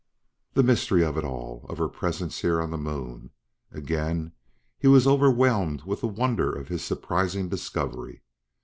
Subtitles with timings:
[0.55, 1.63] The mystery of it all!
[1.69, 3.29] of her presence here on the Moon!
[3.71, 4.31] Again
[4.79, 8.23] he was overwhelmed with the wonder of his surprising discovery.